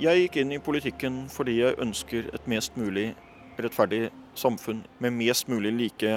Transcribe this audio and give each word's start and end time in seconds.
Jeg 0.00 0.16
gikk 0.16 0.36
inn 0.40 0.52
i 0.54 0.58
politikken 0.64 1.16
fordi 1.28 1.58
jeg 1.58 1.76
ønsker 1.82 2.30
et 2.32 2.46
mest 2.48 2.76
mulig 2.80 3.10
rettferdig 3.60 4.06
samfunn 4.38 4.78
med 4.96 5.12
mest 5.12 5.50
mulig 5.52 5.74
like 5.76 6.12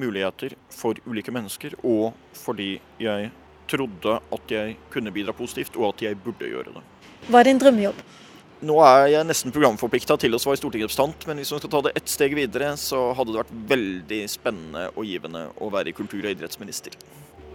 muligheter 0.00 0.56
for 0.74 0.98
ulike 1.06 1.30
mennesker, 1.30 1.76
og 1.86 2.16
fordi 2.34 2.80
jeg 2.98 3.28
trodde 3.70 4.16
at 4.18 4.50
jeg 4.50 4.74
kunne 4.90 5.12
bidra 5.14 5.36
positivt, 5.36 5.78
og 5.78 5.92
at 5.92 6.02
jeg 6.08 6.18
burde 6.24 6.48
gjøre 6.48 6.74
det. 6.74 6.82
Hva 7.28 7.44
er 7.44 7.50
din 7.52 7.62
drømmejobb? 7.62 8.02
Nå 8.66 8.80
er 8.82 9.06
jeg 9.12 9.28
nesten 9.28 9.54
programforplikta 9.54 10.18
til 10.24 10.34
å 10.34 10.42
svare 10.42 10.58
stortingsrepresentant, 10.58 11.28
men 11.30 11.38
hvis 11.38 11.54
man 11.54 11.62
skal 11.62 11.74
ta 11.76 11.84
det 11.86 11.94
ett 12.02 12.10
steg 12.10 12.34
videre, 12.34 12.72
så 12.82 13.12
hadde 13.14 13.30
det 13.30 13.44
vært 13.44 13.54
veldig 13.76 14.20
spennende 14.34 14.88
og 14.90 15.06
givende 15.06 15.46
å 15.62 15.70
være 15.70 15.94
kultur- 15.94 16.26
og 16.26 16.34
idrettsminister. 16.34 16.98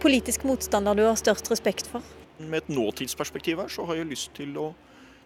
Politisk 0.00 0.48
motstander 0.48 0.96
du 0.96 1.04
har 1.04 1.20
størst 1.20 1.52
respekt 1.52 1.92
for? 1.92 2.00
Med 2.40 2.64
et 2.64 2.72
nåtidsperspektiv 2.72 3.60
her, 3.60 3.68
så 3.68 3.84
har 3.84 4.00
jeg 4.00 4.14
lyst 4.16 4.32
til 4.40 4.56
å 4.56 4.70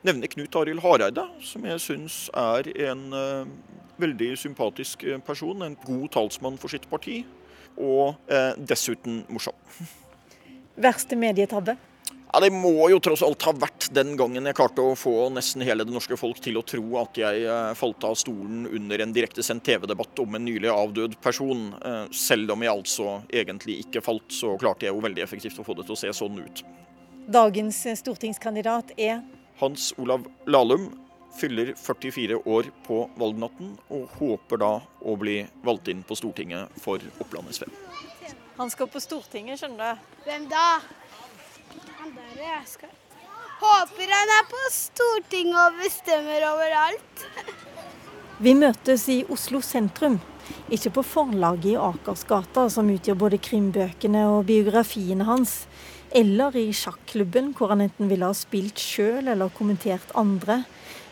nevne 0.07 0.31
Knut 0.33 0.57
Arild 0.57 0.83
Hareide, 0.85 1.27
som 1.45 1.67
jeg 1.69 1.83
syns 1.83 2.23
er 2.37 2.71
en 2.89 3.05
uh, 3.13 3.51
veldig 4.01 4.33
sympatisk 4.41 5.05
eh, 5.05 5.21
person. 5.21 5.63
En 5.67 5.77
god 5.85 6.09
talsmann 6.17 6.59
for 6.61 6.73
sitt 6.73 6.89
parti, 6.91 7.23
og 7.77 8.17
uh, 8.33 8.53
dessuten 8.57 9.25
morsom. 9.29 9.57
Verste 10.81 11.19
medietabbe? 11.21 11.77
Ja, 12.33 12.41
Det 12.41 12.51
må 12.55 12.89
jo 12.91 13.01
tross 13.03 13.25
alt 13.27 13.43
ha 13.43 13.53
vært 13.59 13.89
den 13.95 14.13
gangen 14.19 14.47
jeg 14.47 14.55
klarte 14.55 14.85
å 14.87 14.95
få 14.99 15.29
nesten 15.35 15.65
hele 15.67 15.83
det 15.87 15.95
norske 15.95 16.15
folk 16.19 16.39
til 16.43 16.61
å 16.61 16.63
tro 16.63 16.85
at 17.01 17.19
jeg 17.19 17.43
eh, 17.43 17.73
falt 17.79 18.07
av 18.07 18.15
stolen 18.19 18.69
under 18.71 19.03
en 19.03 19.15
direktesendt 19.15 19.65
TV-debatt 19.67 20.23
om 20.23 20.39
en 20.39 20.47
nylig 20.47 20.71
avdød 20.71 21.17
person. 21.25 21.73
Eh, 21.75 22.05
selv 22.15 22.55
om 22.55 22.63
jeg 22.63 22.71
altså 22.71 23.17
egentlig 23.27 23.81
ikke 23.83 24.05
falt, 24.05 24.29
så 24.31 24.55
klarte 24.63 24.87
jeg 24.87 24.95
jo 24.95 25.03
veldig 25.03 25.25
effektivt 25.27 25.59
å 25.59 25.67
få 25.67 25.75
det 25.79 25.89
til 25.89 25.97
å 25.97 26.01
se 26.05 26.15
sånn 26.21 26.39
ut. 26.39 26.63
Dagens 27.31 27.83
stortingskandidat 27.99 28.95
er 28.95 29.25
Hans 29.61 29.95
Olav 30.01 30.25
Lahlum 30.47 30.91
fyller 31.41 31.75
44 31.77 32.37
år 32.49 32.71
på 32.87 33.03
valgnatten, 33.21 33.75
og 33.93 34.09
håper 34.17 34.61
da 34.63 34.71
å 35.05 35.17
bli 35.21 35.43
valgt 35.65 35.91
inn 35.93 36.01
på 36.07 36.17
Stortinget 36.17 36.73
for 36.81 37.03
Oppland 37.21 37.53
SV. 37.53 37.69
Han 38.57 38.73
skal 38.73 38.89
på 38.93 39.03
Stortinget, 39.05 39.61
skjønner 39.61 40.01
du. 40.01 40.09
Hvem 40.25 40.49
da? 40.49 40.65
Han 42.01 42.17
der 42.17 42.43
jeg 42.43 42.65
skal 42.73 42.97
Håper 43.61 44.09
han 44.09 44.31
er 44.39 44.47
på 44.49 44.61
Stortinget 44.73 45.59
og 45.61 45.81
bestemmer 45.83 46.47
overalt. 46.49 47.25
Vi 48.41 48.55
møtes 48.57 49.05
i 49.13 49.19
Oslo 49.29 49.61
sentrum, 49.61 50.17
ikke 50.73 50.95
på 50.97 51.05
forlaget 51.05 51.75
i 51.75 51.77
Akersgata, 51.77 52.71
som 52.73 52.89
utgjør 52.89 53.19
både 53.21 53.41
krimbøkene 53.45 54.23
og 54.33 54.47
biografiene 54.49 55.29
hans, 55.29 55.67
eller 56.11 56.57
i 56.57 56.73
sjakklubben, 56.75 57.53
hvor 57.57 57.73
han 57.73 57.85
enten 57.87 58.11
ville 58.11 58.27
ha 58.27 58.35
spilt 58.37 58.81
sjøl 58.83 59.29
eller 59.31 59.53
kommentert 59.55 60.13
andre. 60.19 60.63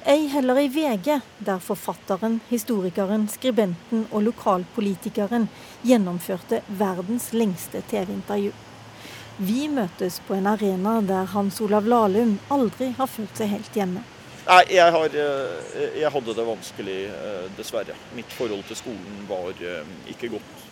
Ei 0.09 0.29
heller 0.33 0.59
i 0.63 0.69
VG, 0.73 1.21
der 1.45 1.59
forfatteren, 1.63 2.39
historikeren, 2.49 3.27
skribenten 3.29 4.07
og 4.11 4.23
lokalpolitikeren 4.31 5.49
gjennomførte 5.87 6.63
verdens 6.81 7.33
lengste 7.35 7.83
TV-intervju. 7.91 8.55
Vi 9.39 9.69
møtes 9.71 10.19
på 10.27 10.35
en 10.35 10.49
arena 10.51 10.97
der 11.07 11.29
Hans 11.35 11.61
Olav 11.63 11.87
Lahlum 11.87 12.39
aldri 12.51 12.91
har 12.99 13.11
følt 13.11 13.37
seg 13.39 13.53
helt 13.53 13.77
hjemme. 13.77 14.03
Nei, 14.49 14.63
jeg, 14.73 14.93
har, 14.95 15.13
eh, 15.13 15.99
jeg 16.01 16.11
hadde 16.11 16.35
det 16.35 16.47
vanskelig, 16.49 17.01
eh, 17.13 17.45
dessverre. 17.59 17.95
Mitt 18.17 18.33
forhold 18.33 18.65
til 18.67 18.81
skolen 18.81 19.27
var 19.29 19.53
eh, 19.61 19.91
ikke 20.09 20.33
godt. 20.33 20.65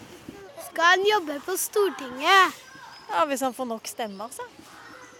Skal 0.70 0.94
han 0.94 1.04
jobbe 1.10 1.36
på 1.44 1.58
Stortinget? 1.60 2.56
Ja, 3.12 3.24
Hvis 3.26 3.40
han 3.40 3.54
får 3.54 3.64
nok 3.70 3.86
stemmer, 3.86 4.28
så. 4.30 4.42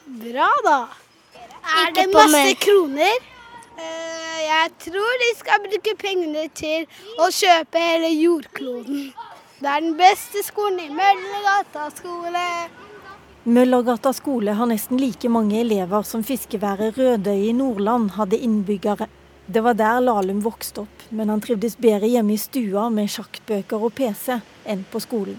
Bra, 0.07 0.51
da. 0.65 0.79
Er 1.77 1.93
det 1.95 2.07
masse 2.15 2.55
kroner? 2.63 3.33
Jeg 4.47 4.71
tror 4.81 5.19
de 5.21 5.31
skal 5.37 5.65
bruke 5.67 5.95
pengene 6.01 6.47
til 6.57 6.87
å 7.21 7.29
kjøpe 7.35 7.83
hele 7.83 8.09
jordkloden. 8.15 9.11
Det 9.61 9.69
er 9.73 9.83
den 9.85 9.97
beste 9.99 10.43
skolen 10.45 10.81
i 10.85 10.89
Møllergata 10.93 11.89
skole. 11.97 12.45
Møllergata 13.47 14.13
skole 14.17 14.57
har 14.59 14.69
nesten 14.71 15.01
like 15.01 15.29
mange 15.33 15.61
elever 15.61 16.07
som 16.09 16.25
fiskeværet 16.27 16.97
Rødøy 16.99 17.49
i 17.51 17.53
Nordland 17.57 18.11
hadde 18.17 18.41
innbyggere. 18.43 19.09
Det 19.47 19.63
var 19.63 19.77
der 19.79 20.01
Lahlum 20.03 20.41
vokste 20.43 20.83
opp, 20.83 21.05
men 21.15 21.31
han 21.31 21.43
trivdes 21.45 21.77
bedre 21.79 22.09
hjemme 22.11 22.35
i 22.35 22.41
stua 22.43 22.89
med 22.91 23.13
sjakkbøker 23.13 23.85
og 23.87 23.95
PC 23.95 24.41
enn 24.67 24.83
på 24.91 25.03
skolen. 25.05 25.39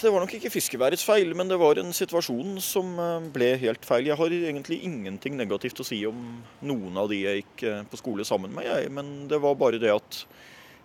Det 0.00 0.08
var 0.08 0.22
nok 0.22 0.32
ikke 0.32 0.48
fiskeværets 0.48 1.02
feil, 1.04 1.34
men 1.36 1.50
det 1.50 1.58
var 1.60 1.76
en 1.76 1.90
situasjon 1.92 2.54
som 2.64 2.94
eh, 2.96 3.26
ble 3.34 3.50
helt 3.60 3.84
feil. 3.84 4.06
Jeg 4.08 4.16
har 4.16 4.32
egentlig 4.32 4.78
ingenting 4.86 5.34
negativt 5.36 5.82
å 5.82 5.84
si 5.84 5.98
om 6.08 6.38
noen 6.64 6.96
av 6.96 7.10
de 7.10 7.18
jeg 7.20 7.42
gikk 7.42 7.64
eh, 7.68 7.82
på 7.90 8.00
skole 8.00 8.24
sammen 8.24 8.54
med, 8.56 8.64
jeg. 8.64 8.88
Men 8.96 9.10
det 9.28 9.42
var 9.44 9.58
bare 9.60 9.80
det 9.82 9.90
at 9.92 10.22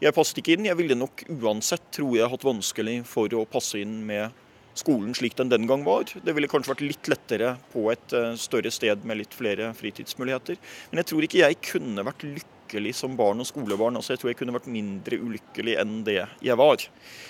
jeg 0.04 0.16
passet 0.18 0.42
ikke 0.42 0.58
inn. 0.58 0.68
Jeg 0.68 0.76
ville 0.82 0.98
nok 1.00 1.24
uansett, 1.32 1.86
tror 1.96 2.18
jeg, 2.18 2.28
hatt 2.34 2.44
vanskelig 2.44 2.98
for 3.08 3.32
å 3.40 3.46
passe 3.48 3.80
inn 3.80 4.02
med 4.10 4.36
skolen 4.76 5.16
slik 5.16 5.38
den 5.40 5.54
den 5.54 5.70
gang 5.70 5.86
var. 5.88 6.12
Det 6.12 6.36
ville 6.36 6.52
kanskje 6.52 6.74
vært 6.74 6.84
litt 6.84 7.12
lettere 7.14 7.54
på 7.72 7.88
et 7.94 8.18
eh, 8.20 8.34
større 8.42 8.74
sted 8.74 9.08
med 9.08 9.22
litt 9.22 9.38
flere 9.38 9.72
fritidsmuligheter. 9.80 10.60
Men 10.92 11.04
jeg 11.06 11.12
tror 11.14 11.30
ikke 11.30 11.44
jeg 11.46 11.62
kunne 11.72 12.04
vært 12.04 12.28
lykkelig 12.28 12.55
som 12.94 13.16
barn 13.16 13.40
og 13.40 13.48
skolebarn. 13.48 13.96
altså 13.96 14.14
Jeg 14.14 14.20
tror 14.20 14.30
jeg 14.32 14.38
kunne 14.38 14.54
vært 14.56 14.68
mindre 14.68 15.18
ulykkelig 15.18 15.78
enn 15.82 16.04
det 16.04 16.28
jeg 16.42 16.58
var. 16.58 16.82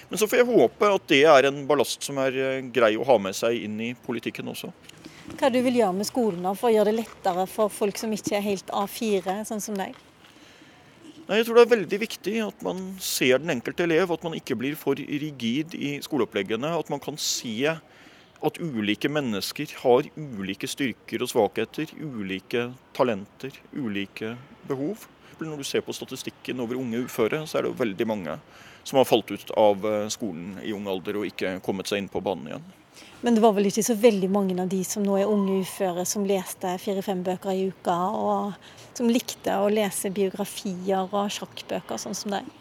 Men 0.10 0.18
så 0.20 0.28
får 0.28 0.42
jeg 0.42 0.50
håpe 0.50 0.92
at 0.96 1.08
det 1.08 1.24
er 1.26 1.46
en 1.46 1.68
ballast 1.68 2.04
som 2.04 2.18
er 2.18 2.36
eh, 2.36 2.62
grei 2.72 2.96
å 2.98 3.06
ha 3.06 3.18
med 3.18 3.36
seg 3.36 3.64
inn 3.64 3.80
i 3.82 3.94
politikken 3.94 4.48
også. 4.48 4.72
Hva 5.36 5.50
du 5.50 5.62
vil 5.66 5.82
gjøre 5.82 5.98
med 5.98 6.06
skolen 6.06 6.46
for 6.56 6.70
å 6.70 6.74
gjøre 6.74 6.92
det 6.92 7.00
lettere 7.02 7.46
for 7.50 7.70
folk 7.74 7.98
som 7.98 8.14
ikke 8.14 8.38
er 8.38 8.46
helt 8.46 8.70
A4, 8.70 9.42
sånn 9.50 9.64
som 9.64 9.78
deg? 9.78 9.96
Nei, 11.26 11.40
jeg 11.40 11.48
tror 11.48 11.58
det 11.58 11.64
er 11.66 11.74
veldig 11.74 12.00
viktig 12.04 12.36
at 12.46 12.60
man 12.66 12.82
ser 13.02 13.40
den 13.42 13.56
enkelte 13.56 13.88
elev, 13.88 14.12
at 14.14 14.26
man 14.26 14.36
ikke 14.38 14.58
blir 14.60 14.76
for 14.78 15.00
rigid 15.00 15.74
i 15.74 15.96
skoleoppleggene. 16.06 16.70
At 16.78 16.92
man 16.94 17.02
kan 17.02 17.18
se 17.18 17.74
at 18.46 18.60
ulike 18.62 19.10
mennesker 19.10 19.74
har 19.82 20.06
ulike 20.14 20.70
styrker 20.70 21.24
og 21.26 21.32
svakheter, 21.32 21.90
ulike 21.98 22.68
talenter, 22.94 23.58
ulike 23.74 24.36
behov. 24.70 25.08
Når 25.40 25.60
du 25.60 25.68
ser 25.68 25.84
på 25.84 25.94
statistikken 25.94 26.62
over 26.64 26.80
unge 26.80 27.04
uføre, 27.06 27.44
så 27.48 27.60
er 27.60 27.68
det 27.68 27.76
veldig 27.80 28.08
mange 28.08 28.40
som 28.86 29.00
har 29.02 29.08
falt 29.10 29.32
ut 29.34 29.52
av 29.58 29.86
eh, 29.90 30.08
skolen 30.14 30.60
i 30.64 30.74
ung 30.76 30.86
alder 30.88 31.18
og 31.20 31.28
ikke 31.28 31.58
kommet 31.66 31.90
seg 31.90 32.04
inn 32.04 32.12
på 32.12 32.22
banen 32.24 32.52
igjen. 32.52 32.68
Men 33.26 33.36
det 33.36 33.42
var 33.42 33.56
vel 33.56 33.66
ikke 33.68 33.84
så 33.84 33.96
veldig 33.98 34.28
mange 34.30 34.56
av 34.62 34.70
de 34.70 34.84
som 34.86 35.04
nå 35.04 35.16
er 35.18 35.30
unge 35.30 35.58
uføre, 35.66 36.06
som 36.06 36.28
leste 36.28 36.76
fire-fem 36.82 37.24
bøker 37.26 37.56
i 37.56 37.66
uka, 37.72 37.96
og 38.14 38.98
som 38.98 39.10
likte 39.10 39.56
å 39.58 39.72
lese 39.74 40.12
biografier 40.14 41.10
og 41.10 41.34
sjakkbøker, 41.34 41.98
sånn 42.00 42.18
som 42.18 42.36
deg? 42.38 42.52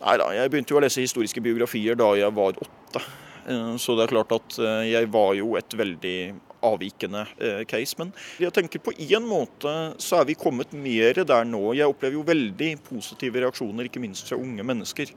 Nei 0.00 0.16
da, 0.20 0.30
jeg 0.36 0.50
begynte 0.52 0.74
jo 0.74 0.80
å 0.80 0.84
lese 0.84 1.04
historiske 1.04 1.42
biografier 1.44 2.00
da 2.00 2.10
jeg 2.18 2.32
var 2.34 2.56
åtte. 2.64 3.04
Eh, 3.44 3.74
så 3.80 3.98
det 3.98 4.06
er 4.06 4.14
klart 4.16 4.32
at 4.34 4.58
eh, 4.58 4.90
jeg 4.94 5.12
var 5.12 5.36
jo 5.38 5.54
et 5.60 5.76
veldig 5.76 6.18
avvikende 6.64 7.24
eh, 7.38 7.62
case. 7.70 7.98
Men 8.00 8.12
jeg 8.42 8.54
tenker 8.56 8.82
på 8.84 8.94
en 8.94 9.28
måte 9.28 9.74
så 10.02 10.20
er 10.20 10.28
vi 10.30 10.38
kommet 10.38 10.72
mer 10.76 11.22
der 11.24 11.48
nå. 11.48 11.62
Jeg 11.76 11.90
opplever 11.90 12.18
jo 12.18 12.26
veldig 12.26 12.70
positive 12.88 13.44
reaksjoner, 13.44 13.88
ikke 13.88 14.02
minst 14.02 14.30
fra 14.30 14.40
unge 14.40 14.66
mennesker 14.66 15.12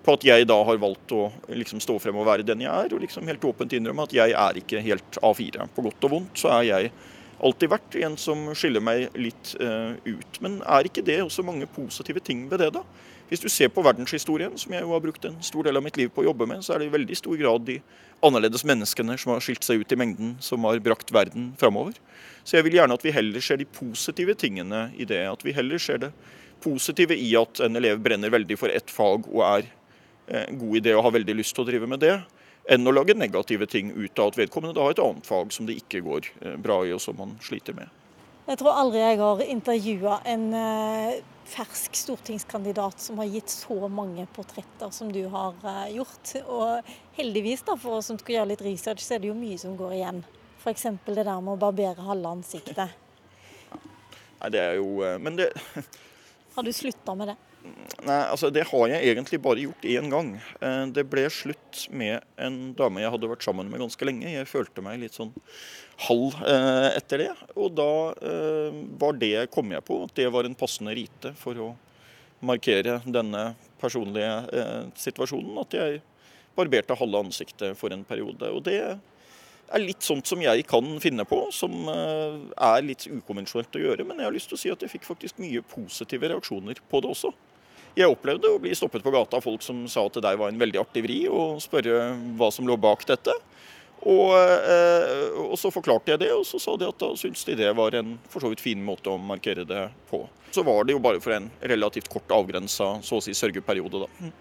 på 0.00 0.16
at 0.16 0.24
jeg 0.24 0.46
da 0.48 0.56
har 0.64 0.80
valgt 0.80 1.12
å 1.12 1.26
liksom 1.52 1.80
stå 1.82 1.98
frem 2.00 2.16
og 2.16 2.28
være 2.28 2.46
den 2.46 2.62
jeg 2.64 2.72
er, 2.72 2.92
og 2.94 3.02
liksom 3.04 3.28
helt 3.28 3.44
åpent 3.44 3.74
innrømme 3.76 4.06
at 4.08 4.14
jeg 4.16 4.32
er 4.32 4.60
ikke 4.60 4.80
helt 4.84 5.18
A4. 5.20 5.66
På 5.76 5.84
godt 5.84 6.06
og 6.08 6.14
vondt 6.14 6.40
så 6.40 6.54
er 6.56 6.68
jeg 6.70 6.92
alltid 7.40 7.72
vært 7.72 7.96
en 8.04 8.16
som 8.20 8.48
skiller 8.56 8.84
meg 8.84 9.16
litt 9.16 9.54
uh, 9.60 9.96
ut. 10.04 10.40
Men 10.44 10.60
er 10.64 10.88
ikke 10.88 11.04
det 11.04 11.20
også 11.24 11.44
mange 11.44 11.68
positive 11.72 12.22
ting 12.24 12.46
ved 12.50 12.64
det, 12.64 12.70
da? 12.76 12.84
Hvis 13.30 13.42
du 13.44 13.48
ser 13.48 13.70
på 13.70 13.84
verdenshistorien, 13.86 14.56
som 14.58 14.74
jeg 14.74 14.82
jo 14.82 14.92
har 14.92 15.02
brukt 15.04 15.24
en 15.28 15.38
stor 15.46 15.66
del 15.66 15.78
av 15.78 15.84
mitt 15.86 15.96
liv 16.00 16.10
på 16.10 16.24
å 16.24 16.28
jobbe 16.28 16.48
med, 16.50 16.64
så 16.66 16.74
er 16.74 16.82
det 16.82 16.90
i 16.90 16.94
veldig 16.96 17.18
stor 17.18 17.38
grad 17.38 17.64
de 17.68 17.78
annerledes 18.26 18.66
menneskene 18.66 19.16
som 19.22 19.32
har 19.36 19.44
skilt 19.44 19.64
seg 19.64 19.84
ut 19.84 19.94
i 19.94 19.98
mengden, 20.00 20.34
som 20.42 20.66
har 20.66 20.82
brakt 20.82 21.14
verden 21.14 21.52
framover. 21.60 21.94
Så 22.42 22.58
jeg 22.58 22.66
vil 22.66 22.80
gjerne 22.80 22.98
at 22.98 23.06
vi 23.06 23.14
heller 23.14 23.44
ser 23.44 23.60
de 23.60 23.68
positive 23.70 24.34
tingene 24.34 24.88
i 24.98 25.06
det. 25.06 25.22
At 25.30 25.46
vi 25.46 25.54
heller 25.54 25.78
ser 25.78 26.02
det 26.02 26.10
positive 26.60 27.16
i 27.16 27.30
at 27.38 27.62
en 27.64 27.78
elev 27.78 28.02
brenner 28.02 28.34
veldig 28.34 28.58
for 28.60 28.74
ett 28.74 28.90
fag 28.92 29.30
og 29.30 29.44
er 29.46 29.70
Eh, 30.30 30.50
god 30.50 30.76
idé 30.76 30.94
og 30.94 31.02
har 31.02 31.16
veldig 31.18 31.34
lyst 31.40 31.56
til 31.56 31.64
å 31.64 31.66
drive 31.66 31.88
med 31.90 32.04
det, 32.04 32.12
enn 32.70 32.86
å 32.86 32.92
lage 32.94 33.16
negative 33.18 33.66
ting 33.66 33.90
ut 33.96 34.20
av 34.22 34.30
at 34.30 34.36
vedkommende 34.38 34.76
da 34.76 34.84
har 34.86 34.94
et 34.94 35.02
annet 35.02 35.26
fag 35.26 35.50
som 35.50 35.66
det 35.66 35.80
ikke 35.80 36.04
går 36.06 36.28
eh, 36.44 36.54
bra 36.54 36.84
i, 36.86 36.92
og 36.94 37.02
som 37.02 37.18
man 37.18 37.34
sliter 37.42 37.74
med. 37.74 37.90
Jeg 38.48 38.58
tror 38.60 38.78
aldri 38.80 39.02
jeg 39.02 39.18
har 39.20 39.42
intervjua 39.44 40.20
en 40.32 40.46
eh, 40.56 41.20
fersk 41.50 41.98
stortingskandidat 41.98 43.02
som 43.02 43.20
har 43.20 43.28
gitt 43.30 43.52
så 43.52 43.88
mange 43.92 44.24
portretter 44.34 44.90
som 44.94 45.10
du 45.12 45.22
har 45.32 45.58
gjort. 45.92 46.32
Og 46.46 46.94
heldigvis, 47.18 47.64
da, 47.66 47.76
for 47.78 47.98
oss 47.98 48.10
som 48.10 48.18
skal 48.20 48.38
gjøre 48.38 48.52
litt 48.52 48.64
research, 48.64 49.04
så 49.04 49.16
er 49.16 49.22
det 49.22 49.30
jo 49.30 49.38
mye 49.38 49.58
som 49.60 49.76
går 49.78 49.98
igjen. 49.98 50.24
F.eks. 50.60 50.88
det 51.06 51.22
der 51.22 51.36
med 51.40 51.54
å 51.54 51.60
barbere 51.60 52.08
halve 52.08 52.34
ansiktet. 52.38 52.96
Nei, 54.40 54.50
det 54.52 54.60
er 54.60 54.78
jo 54.80 55.04
Men 55.20 55.36
det 55.36 55.50
Har 56.54 56.64
du 56.64 56.72
slutta 56.72 57.14
med 57.16 57.32
det? 57.32 57.36
Nei, 57.60 58.22
altså 58.32 58.48
Det 58.52 58.64
har 58.70 58.86
jeg 58.88 59.12
egentlig 59.12 59.40
bare 59.44 59.60
gjort 59.60 59.84
én 59.84 60.08
gang. 60.12 60.32
Eh, 60.64 60.84
det 60.94 61.04
ble 61.10 61.26
slutt 61.32 61.84
med 61.92 62.24
en 62.40 62.72
dame 62.76 63.02
jeg 63.02 63.12
hadde 63.12 63.28
vært 63.28 63.44
sammen 63.44 63.68
med 63.68 63.82
ganske 63.82 64.08
lenge. 64.08 64.30
Jeg 64.32 64.48
følte 64.48 64.84
meg 64.84 65.02
litt 65.02 65.18
sånn 65.18 65.34
halv 66.06 66.38
eh, 66.48 66.88
etter 66.96 67.26
det. 67.26 67.30
Og 67.60 67.74
da 67.76 67.90
eh, 68.24 68.80
var 69.00 69.20
det, 69.20 69.50
kom 69.52 69.72
jeg 69.74 69.84
på, 69.84 70.00
at 70.06 70.16
det 70.16 70.30
var 70.32 70.48
en 70.48 70.56
passende 70.56 70.96
rite 70.96 71.34
for 71.40 71.60
å 71.60 71.70
markere 72.40 73.02
denne 73.04 73.50
personlige 73.80 74.88
situasjonen. 74.96 75.60
At 75.60 75.76
jeg 75.76 76.00
barberte 76.56 76.96
halve 76.96 77.20
ansiktet 77.26 77.76
for 77.76 77.92
en 77.92 78.06
periode. 78.08 78.48
Og 78.48 78.64
det 78.64 78.78
er 78.80 79.82
litt 79.84 80.00
sånt 80.02 80.24
som 80.26 80.40
jeg 80.40 80.64
kan 80.68 80.88
finne 81.04 81.26
på, 81.28 81.42
som 81.52 81.84
er 81.92 82.80
litt 82.86 83.04
ukonvensjonelt 83.10 83.76
å 83.76 83.84
gjøre. 83.84 84.08
Men 84.08 84.22
jeg 84.22 84.30
har 84.30 84.36
lyst 84.38 84.48
til 84.52 84.56
å 84.56 84.62
si 84.64 84.72
at 84.72 84.80
jeg 84.80 84.94
fikk 84.96 85.04
faktisk 85.10 85.44
mye 85.44 85.60
positive 85.68 86.32
reaksjoner 86.32 86.80
på 86.88 87.04
det 87.04 87.12
også. 87.12 87.34
Jeg 88.00 88.08
opplevde 88.08 88.48
å 88.48 88.60
bli 88.62 88.72
stoppet 88.76 89.04
på 89.04 89.12
gata 89.12 89.36
av 89.36 89.44
folk 89.44 89.60
som 89.64 89.82
sa 89.90 90.06
at 90.08 90.16
det 90.16 90.24
der 90.24 90.38
var 90.40 90.48
en 90.48 90.60
veldig 90.60 90.80
artig 90.80 91.02
vri, 91.04 91.20
og 91.28 91.60
spørre 91.60 92.14
hva 92.38 92.48
som 92.54 92.68
lå 92.68 92.78
bak 92.80 93.04
dette. 93.08 93.34
Og, 94.00 94.32
eh, 94.32 95.26
og, 95.36 95.58
så 95.60 95.68
forklarte 95.74 96.14
jeg 96.14 96.22
det, 96.22 96.30
og 96.32 96.46
så 96.48 96.56
sa 96.62 96.76
de 96.80 96.88
at 96.88 97.00
da 97.02 97.10
syntes 97.20 97.44
de 97.44 97.58
det 97.58 97.68
var 97.76 97.98
en 97.98 98.14
for 98.32 98.40
så 98.40 98.48
vidt 98.48 98.62
fin 98.64 98.80
måte 98.80 99.12
å 99.12 99.18
markere 99.20 99.66
det 99.68 99.90
på. 100.08 100.22
Så 100.56 100.64
var 100.64 100.86
det 100.88 100.96
jo 100.96 101.02
bare 101.04 101.20
for 101.20 101.36
en 101.36 101.50
relativt 101.60 102.08
kort 102.08 102.32
avgrensa 102.32 102.94
så 103.04 103.20
å 103.20 103.24
si 103.24 103.36
sørgeperiode, 103.36 104.06
da. 104.06 104.32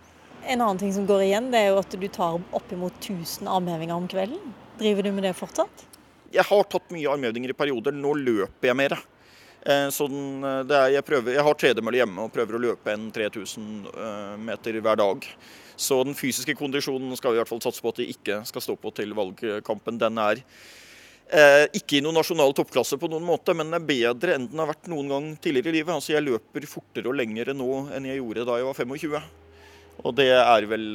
En 0.47 0.63
annen 0.63 0.79
ting 0.79 0.93
som 0.95 1.03
går 1.09 1.25
igjen, 1.27 1.51
det 1.51 1.59
er 1.59 1.73
jo 1.73 1.81
at 1.83 1.91
du 1.91 2.07
tar 2.07 2.39
oppimot 2.55 2.95
1000 3.03 3.51
armhevinger 3.51 3.99
om 3.99 4.07
kvelden. 4.07 4.55
Driver 4.79 5.03
du 5.03 5.11
med 5.11 5.27
det 5.27 5.35
fortsatt? 5.35 5.83
Jeg 6.31 6.47
har 6.47 6.67
tatt 6.71 6.93
mye 6.93 7.11
armhevinger 7.11 7.51
i 7.51 7.57
perioder. 7.57 7.91
Nå 7.91 8.15
løper 8.15 8.71
jeg 8.71 8.79
mer. 8.79 8.95
Så 9.65 10.05
eh, 10.07 10.59
er, 10.63 10.91
jeg, 10.95 11.05
prøver, 11.05 11.33
jeg 11.35 11.43
har 11.43 11.57
tredemølle 11.59 11.99
hjemme 11.99 12.25
og 12.25 12.33
prøver 12.33 12.55
å 12.55 12.61
løpe 12.63 12.93
en 12.93 13.09
3000 13.11 13.89
eh, 13.91 14.35
meter 14.39 14.79
hver 14.79 14.99
dag. 15.01 15.25
Så 15.79 16.01
den 16.03 16.15
fysiske 16.15 16.55
kondisjonen 16.59 17.15
skal 17.19 17.33
vi 17.33 17.39
i 17.39 17.41
hvert 17.41 17.51
fall 17.51 17.63
satse 17.63 17.83
på 17.83 17.91
at 17.91 17.99
de 18.01 18.09
ikke 18.11 18.41
skal 18.47 18.63
stå 18.63 18.75
på 18.79 18.91
til 18.95 19.11
valgkampen. 19.15 19.99
Den 19.99 20.19
er 20.23 20.41
eh, 20.43 21.65
ikke 21.75 21.99
i 21.99 22.03
noen 22.03 22.19
nasjonal 22.19 22.55
toppklasse 22.55 22.99
på 22.99 23.11
noen 23.11 23.27
måte, 23.27 23.55
men 23.55 23.67
den 23.67 23.79
er 23.79 23.89
bedre 23.91 24.37
enn 24.37 24.47
den 24.51 24.63
har 24.63 24.71
vært 24.71 24.87
noen 24.91 25.11
gang 25.11 25.29
tidligere 25.43 25.73
i 25.73 25.79
livet. 25.79 25.95
Altså 25.95 26.15
Jeg 26.15 26.27
løper 26.27 26.69
fortere 26.69 27.11
og 27.11 27.19
lengre 27.19 27.55
nå 27.55 27.69
enn 27.95 28.07
jeg 28.07 28.21
gjorde 28.21 28.47
da 28.47 28.59
jeg 28.61 28.69
var 28.69 28.79
25. 28.79 29.19
Og 29.99 30.15
det 30.15 30.29
er 30.31 30.69
vel 30.71 30.85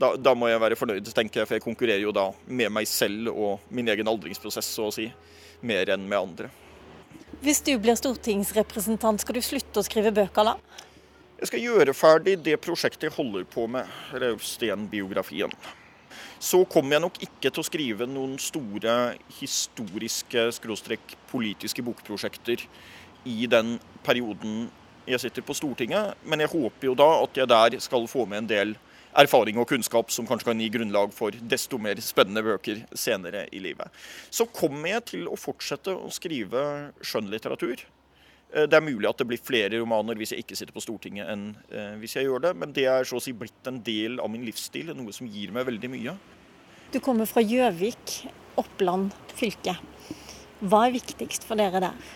da, 0.00 0.14
da, 0.16 0.32
må 0.32 0.48
jeg 0.48 0.62
være 0.62 0.78
fornøyd, 0.80 1.12
tenker 1.12 1.42
jeg, 1.42 1.48
for 1.48 1.58
jeg 1.58 1.64
konkurrerer 1.66 2.00
jo 2.06 2.14
da 2.16 2.30
med 2.48 2.72
meg 2.72 2.88
selv 2.88 3.28
og 3.34 3.68
min 3.68 3.90
egen 3.92 4.08
aldringsprosess, 4.08 4.72
så 4.72 4.88
å 4.88 4.94
si, 4.94 5.10
mer 5.60 5.92
enn 5.92 6.06
med 6.08 6.16
andre. 6.16 6.48
Hvis 7.40 7.62
du 7.64 7.72
blir 7.80 7.96
stortingsrepresentant, 7.96 9.22
skal 9.22 9.38
du 9.38 9.40
slutte 9.40 9.80
å 9.80 9.84
skrive 9.86 10.10
bøker 10.12 10.44
da? 10.44 10.52
Jeg 11.40 11.48
skal 11.48 11.62
gjøre 11.64 11.94
ferdig 11.96 12.34
det 12.44 12.58
prosjektet 12.60 13.06
jeg 13.08 13.14
holder 13.14 13.46
på 13.48 13.64
med, 13.72 13.88
Rausten-biografien. 14.12 15.54
Så 16.36 16.60
kommer 16.68 16.98
jeg 16.98 17.04
nok 17.06 17.16
ikke 17.24 17.48
til 17.48 17.62
å 17.62 17.64
skrive 17.64 18.08
noen 18.08 18.34
store 18.40 18.96
historiske, 19.38 20.50
skråstrekk 20.52 21.16
politiske 21.30 21.84
bokprosjekter 21.84 22.66
i 23.24 23.48
den 23.48 23.78
perioden 24.04 24.68
jeg 25.08 25.24
sitter 25.24 25.44
på 25.44 25.56
Stortinget, 25.56 26.20
men 26.28 26.44
jeg 26.44 26.52
håper 26.52 26.90
jo 26.90 26.96
da 26.98 27.08
at 27.22 27.40
jeg 27.40 27.48
der 27.48 27.80
skal 27.80 28.04
få 28.08 28.26
med 28.28 28.44
en 28.44 28.50
del 28.52 28.76
erfaring 29.18 29.58
og 29.60 29.68
kunnskap 29.70 30.12
som 30.14 30.26
kanskje 30.28 30.50
kan 30.50 30.60
gi 30.62 30.68
grunnlag 30.72 31.14
for 31.14 31.34
desto 31.50 31.78
mer 31.82 32.00
spennende 32.04 32.44
bøker 32.46 32.84
senere 32.94 33.46
i 33.52 33.62
livet. 33.62 33.90
Så 34.30 34.46
kommer 34.46 34.94
jeg 34.94 35.06
til 35.12 35.30
å 35.30 35.38
fortsette 35.38 35.94
å 35.94 36.10
skrive 36.14 36.62
skjønnlitteratur. 37.02 37.82
Eh, 38.52 38.66
det 38.66 38.78
er 38.78 38.86
mulig 38.86 39.08
at 39.10 39.20
det 39.20 39.28
blir 39.30 39.42
flere 39.42 39.80
romaner 39.80 40.18
hvis 40.18 40.34
jeg 40.34 40.44
ikke 40.44 40.58
sitter 40.58 40.76
på 40.76 40.84
Stortinget 40.84 41.30
enn 41.30 41.50
eh, 41.70 41.96
hvis 42.02 42.16
jeg 42.18 42.28
gjør 42.28 42.46
det, 42.48 42.54
men 42.58 42.74
det 42.76 42.86
er 42.90 43.06
så 43.08 43.18
å 43.18 43.24
si 43.24 43.34
blitt 43.36 43.70
en 43.70 43.82
del 43.86 44.20
av 44.22 44.30
min 44.32 44.46
livsstil, 44.46 44.94
noe 44.96 45.14
som 45.14 45.30
gir 45.30 45.54
meg 45.54 45.68
veldig 45.70 45.92
mye. 45.92 46.16
Du 46.90 46.98
kommer 47.02 47.28
fra 47.30 47.42
Gjøvik, 47.44 48.16
Oppland 48.58 49.14
fylke. 49.38 49.76
Hva 50.60 50.86
er 50.86 50.96
viktigst 50.98 51.46
for 51.48 51.60
dere 51.60 51.82
der? 51.82 52.10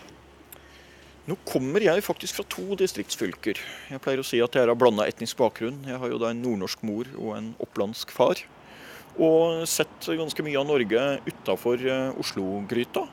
Nå 1.25 1.33
kommer 1.41 1.81
jeg 1.81 2.03
faktisk 2.05 2.37
fra 2.37 2.43
to 2.53 2.75
distriktsfylker. 2.77 3.57
Jeg 3.89 4.01
pleier 4.03 4.19
å 4.21 4.25
si 4.25 4.37
at 4.45 4.53
jeg 4.53 4.61
er 4.61 4.69
av 4.69 4.77
blanda 4.77 5.07
etnisk 5.09 5.39
bakgrunn. 5.39 5.79
Jeg 5.89 5.97
har 5.97 6.11
jo 6.11 6.19
da 6.21 6.29
en 6.29 6.43
nordnorsk 6.43 6.83
mor 6.85 7.09
og 7.17 7.31
en 7.33 7.47
opplandsk 7.65 8.13
far. 8.13 8.43
Og 9.17 9.63
sett 9.69 10.05
ganske 10.05 10.45
mye 10.45 10.59
av 10.61 10.67
Norge 10.69 11.05
utafor 11.25 11.81
eh, 11.81 12.19
Oslo-gryta. 12.21 13.07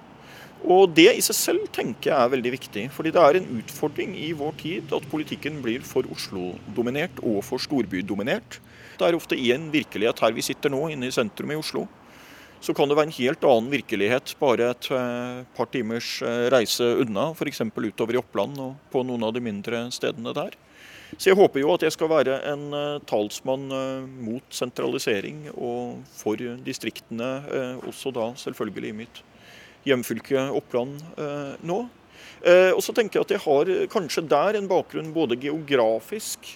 Og 0.63 0.93
det 0.93 1.09
i 1.17 1.25
seg 1.25 1.39
selv 1.39 1.65
tenker 1.73 2.11
jeg 2.11 2.19
er 2.19 2.35
veldig 2.35 2.53
viktig. 2.59 2.85
Fordi 2.93 3.15
det 3.17 3.25
er 3.25 3.41
en 3.41 3.49
utfordring 3.63 4.13
i 4.21 4.29
vår 4.37 4.61
tid 4.61 4.93
at 4.93 5.09
politikken 5.09 5.63
blir 5.65 5.81
for 5.81 6.05
Oslo-dominert 6.13 7.25
og 7.25 7.41
for 7.49 7.65
storbydominert. 7.65 8.61
Det 9.01 9.09
er 9.09 9.17
ofte 9.17 9.41
i 9.41 9.55
en 9.57 9.71
virkelighet 9.73 10.21
her 10.21 10.37
vi 10.37 10.45
sitter 10.45 10.69
nå, 10.75 10.85
inne 10.93 11.09
i 11.09 11.17
sentrum 11.17 11.57
i 11.57 11.61
Oslo 11.65 11.89
så 12.63 12.75
kan 12.75 12.89
det 12.89 12.95
være 12.95 13.11
en 13.11 13.17
helt 13.17 13.45
annen 13.47 13.71
virkelighet 13.73 14.35
bare 14.39 14.69
et 14.71 14.89
eh, 14.95 15.39
par 15.57 15.69
timers 15.73 16.15
eh, 16.23 16.47
reise 16.55 16.87
unna, 17.03 17.33
f.eks. 17.35 17.65
utover 17.75 18.15
i 18.15 18.21
Oppland 18.21 18.61
og 18.63 18.77
på 18.93 19.03
noen 19.07 19.27
av 19.27 19.35
de 19.35 19.43
mindre 19.43 19.89
stedene 19.95 20.35
der. 20.37 20.55
Så 21.19 21.29
jeg 21.29 21.37
håper 21.37 21.61
jo 21.61 21.73
at 21.75 21.83
jeg 21.85 21.95
skal 21.97 22.13
være 22.13 22.39
en 22.53 22.69
eh, 22.79 23.01
talsmann 23.11 23.67
mot 24.23 24.47
sentralisering 24.55 25.49
og 25.57 26.07
for 26.15 26.39
distriktene, 26.63 27.33
også 27.91 28.15
da 28.15 28.31
selvfølgelig 28.39 28.93
i 28.93 28.99
mitt 29.03 29.23
hjemfylke 29.83 30.47
Oppland 30.55 31.03
nå. 31.67 31.81
Og 32.43 32.81
så 32.83 32.95
tenker 32.95 33.19
jeg 33.19 33.27
at 33.27 33.33
jeg 33.35 33.43
har 33.43 33.71
kanskje 33.91 34.23
der 34.31 34.57
en 34.59 34.69
bakgrunn 34.71 35.11
både 35.15 35.39
geografisk 35.43 36.55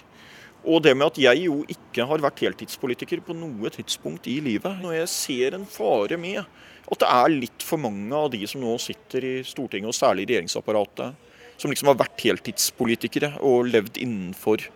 og 0.65 0.81
det 0.83 0.93
med 0.97 1.11
at 1.11 1.19
jeg 1.21 1.43
jo 1.45 1.61
ikke 1.69 2.05
har 2.09 2.23
vært 2.23 2.41
heltidspolitiker 2.43 3.21
på 3.25 3.35
noe 3.37 3.71
tidspunkt 3.73 4.27
i 4.31 4.39
livet. 4.43 4.81
Når 4.83 4.97
jeg 5.01 5.11
ser 5.13 5.57
en 5.57 5.67
fare 5.69 6.17
med 6.19 6.41
at 6.87 7.01
det 7.03 7.09
er 7.11 7.33
litt 7.33 7.65
for 7.65 7.81
mange 7.83 8.15
av 8.15 8.31
de 8.31 8.41
som 8.47 8.63
nå 8.63 8.77
sitter 8.79 9.25
i 9.27 9.35
Stortinget, 9.47 9.91
og 9.91 9.95
særlig 9.95 10.25
i 10.25 10.31
regjeringsapparatet, 10.31 11.15
som 11.57 11.71
liksom 11.71 11.91
har 11.91 11.99
vært 11.99 12.23
heltidspolitikere 12.23 13.33
og 13.45 13.67
levd 13.71 13.99
innenfor 13.99 14.67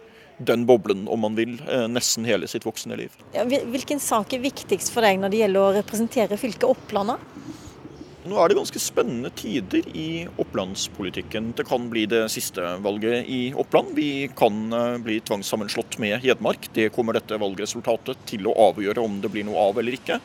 den 0.42 0.66
boblen, 0.66 1.06
om 1.12 1.22
man 1.22 1.36
vil, 1.38 1.60
eh, 1.70 1.88
nesten 1.88 2.26
hele 2.26 2.48
sitt 2.50 2.66
voksne 2.66 2.98
liv. 2.98 3.12
Hvilken 3.34 4.00
sak 4.02 4.34
er 4.34 4.42
viktigst 4.42 4.92
for 4.92 5.06
deg 5.06 5.20
når 5.22 5.32
det 5.32 5.42
gjelder 5.44 5.62
å 5.62 5.76
representere 5.78 6.40
fylket 6.40 6.66
Oppland? 6.66 7.20
Nå 8.22 8.38
er 8.38 8.52
det 8.52 8.58
ganske 8.60 8.78
spennende 8.78 9.32
tider 9.34 9.88
i 9.98 10.28
opplandspolitikken. 10.38 11.52
Det 11.58 11.66
kan 11.66 11.88
bli 11.90 12.04
det 12.06 12.28
siste 12.30 12.62
valget 12.86 13.26
i 13.26 13.40
Oppland. 13.58 13.96
Vi 13.98 14.30
kan 14.38 14.60
eh, 14.78 14.98
bli 15.02 15.18
tvangssammenslått 15.26 15.98
med 16.04 16.20
Hedmark. 16.22 16.70
Det 16.76 16.92
kommer 16.94 17.18
dette 17.18 17.40
valgresultatet 17.42 18.22
til 18.30 18.46
å 18.46 18.54
avgjøre 18.70 19.02
om 19.02 19.18
det 19.24 19.32
blir 19.34 19.48
noe 19.48 19.66
av 19.72 19.82
eller 19.82 19.98
ikke. 19.98 20.20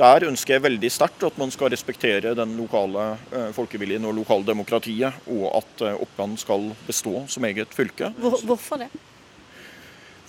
Der 0.00 0.28
ønsker 0.28 0.58
jeg 0.58 0.64
veldig 0.64 0.90
sterkt 0.92 1.24
at 1.24 1.40
man 1.40 1.52
skal 1.52 1.72
respektere 1.72 2.34
den 2.36 2.58
lokale 2.60 3.14
eh, 3.32 3.48
folkeviljen 3.56 4.04
og 4.08 4.18
lokaldemokratiet, 4.20 5.24
og 5.32 5.46
at 5.62 5.86
eh, 5.86 5.96
Oppland 6.04 6.36
skal 6.44 6.74
bestå 6.84 7.24
som 7.28 7.48
eget 7.48 7.72
fylke. 7.72 8.12
Hvor, 8.20 8.36
hvorfor 8.52 8.84
det? 8.84 8.92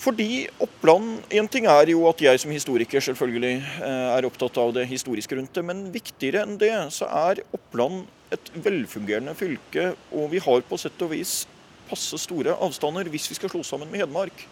Fordi 0.01 0.47
Oppland 0.63 1.27
En 1.29 1.47
ting 1.51 1.67
er 1.69 1.91
jo 1.93 2.07
at 2.09 2.21
jeg 2.23 2.41
som 2.41 2.53
historiker 2.53 3.03
selvfølgelig 3.05 3.61
eh, 3.61 4.07
er 4.15 4.25
opptatt 4.25 4.57
av 4.57 4.73
det 4.73 4.87
historiske 4.89 5.37
rundt 5.37 5.53
det, 5.53 5.63
men 5.67 5.83
viktigere 5.93 6.41
enn 6.45 6.57
det 6.61 6.73
så 6.95 7.09
er 7.27 7.43
Oppland 7.53 8.07
et 8.33 8.49
velfungerende 8.63 9.35
fylke, 9.37 9.91
og 10.15 10.31
vi 10.31 10.39
har 10.41 10.63
på 10.65 10.79
sett 10.79 11.01
og 11.03 11.11
vis 11.11 11.43
passe 11.89 12.17
store 12.23 12.55
avstander. 12.63 13.09
Hvis 13.11 13.27
vi 13.29 13.37
skal 13.37 13.51
slå 13.51 13.61
sammen 13.67 13.91
med 13.91 14.01
Hedmark, 14.01 14.45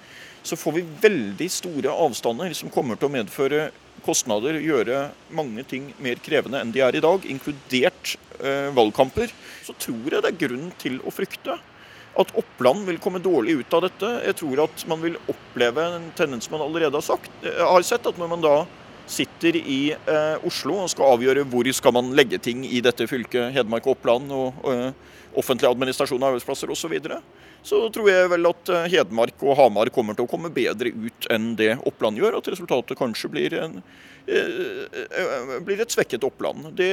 så 0.44 0.58
får 0.60 0.76
vi 0.76 0.86
veldig 1.02 1.48
store 1.52 1.94
avstander 2.06 2.54
som 2.58 2.72
kommer 2.74 3.00
til 3.00 3.10
å 3.10 3.14
medføre 3.14 3.70
kostnader, 4.06 4.60
gjøre 4.62 5.08
mange 5.36 5.64
ting 5.68 5.90
mer 6.04 6.20
krevende 6.24 6.62
enn 6.62 6.76
de 6.76 6.84
er 6.84 7.00
i 7.00 7.04
dag, 7.04 7.26
inkludert 7.26 8.14
eh, 8.38 8.70
valgkamper. 8.76 9.34
Så 9.66 9.76
tror 9.80 10.14
jeg 10.14 10.22
det 10.22 10.34
er 10.34 10.42
grunn 10.46 10.70
til 10.84 11.02
å 11.02 11.16
frykte 11.16 11.58
at 12.20 12.36
Oppland 12.38 12.86
vil 12.90 13.00
komme 13.02 13.22
dårlig 13.24 13.62
ut 13.62 13.74
av 13.78 13.86
dette. 13.88 14.12
Jeg 14.28 14.38
tror 14.42 14.66
at 14.66 14.84
man 14.92 15.02
vil 15.04 15.18
oppleve 15.32 15.86
en 15.96 16.10
tendens 16.18 16.50
man 16.52 16.64
allerede 16.66 17.00
har, 17.00 17.06
sagt, 17.06 17.32
eh, 17.44 17.64
har 17.64 17.86
sett, 17.88 18.08
at 18.08 18.20
når 18.20 18.32
man 18.34 18.44
da 18.44 18.56
sitter 19.10 19.56
i 19.58 19.92
eh, 19.92 20.46
Oslo 20.46 20.84
og 20.84 20.90
skal 20.92 21.16
avgjøre 21.16 21.46
hvor 21.50 21.68
skal 21.74 21.96
man 21.96 22.12
legge 22.18 22.40
ting 22.42 22.62
i 22.68 22.82
dette 22.86 23.08
fylket, 23.10 23.54
Hedmark 23.56 23.88
og 23.88 23.98
Oppland, 23.98 24.34
og, 24.36 24.60
og 24.64 24.74
eh, 24.74 25.16
offentlig 25.40 25.70
administrasjon 25.70 26.22
av 26.22 26.34
arbeidsplasser 26.34 26.70
osv., 26.70 26.84
så, 26.84 26.92
videre, 26.92 27.22
så 27.66 27.82
tror 27.94 28.12
jeg 28.12 28.30
vel 28.36 28.50
at 28.52 28.74
eh, 28.76 28.90
Hedmark 28.94 29.42
og 29.46 29.58
Hamar 29.60 29.92
kommer 29.96 30.18
til 30.18 30.28
å 30.28 30.32
komme 30.32 30.52
bedre 30.54 30.94
ut 30.94 31.30
enn 31.34 31.54
det 31.60 31.76
Oppland 31.90 32.22
gjør. 32.22 32.40
At 32.40 32.52
resultatet 32.54 33.00
kanskje 33.00 33.32
blir, 33.34 33.58
en, 33.64 33.80
eh, 34.30 35.56
blir 35.66 35.82
et 35.82 35.96
svekket 35.96 36.28
Oppland. 36.28 36.70
Det 36.78 36.92